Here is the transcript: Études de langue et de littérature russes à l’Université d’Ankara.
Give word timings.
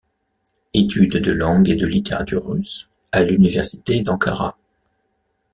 Études 0.73 1.17
de 1.17 1.31
langue 1.31 1.69
et 1.69 1.75
de 1.75 1.85
littérature 1.85 2.47
russes 2.49 2.89
à 3.11 3.21
l’Université 3.21 4.01
d’Ankara. 4.01 4.57